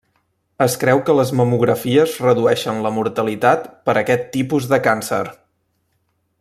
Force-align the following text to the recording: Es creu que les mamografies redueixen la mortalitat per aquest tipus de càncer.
Es 0.65 0.77
creu 0.83 1.01
que 1.09 1.15
les 1.17 1.33
mamografies 1.41 2.15
redueixen 2.25 2.81
la 2.87 2.93
mortalitat 2.97 3.69
per 3.89 3.97
aquest 4.03 4.27
tipus 4.39 4.69
de 4.73 4.85
càncer. 4.89 5.25